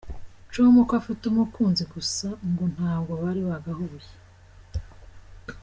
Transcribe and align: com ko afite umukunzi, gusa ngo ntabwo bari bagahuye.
com 0.51 0.75
ko 0.87 0.93
afite 0.99 1.23
umukunzi, 1.27 1.83
gusa 1.93 2.27
ngo 2.49 2.63
ntabwo 2.73 3.11
bari 3.21 3.41
bagahuye. 3.49 4.09